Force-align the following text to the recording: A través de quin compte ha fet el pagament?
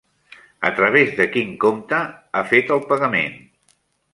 A 0.69 0.71
través 0.79 1.11
de 1.19 1.27
quin 1.35 1.53
compte 1.65 2.01
ha 2.39 2.43
fet 2.55 2.75
el 2.77 2.85
pagament? 2.89 3.37